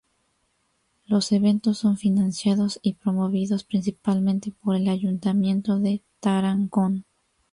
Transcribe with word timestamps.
Los 1.05 1.31
eventos 1.31 1.77
son 1.77 1.95
financiados 1.95 2.79
y 2.81 2.93
promovidos 2.95 3.63
principalmente 3.65 4.51
por 4.51 4.75
el 4.75 4.89
Ayuntamiento 4.89 5.77
de 5.79 6.01
Tarancón. 6.19 7.05